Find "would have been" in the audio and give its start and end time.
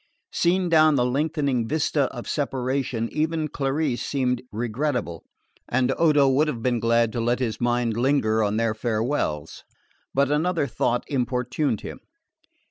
6.27-6.79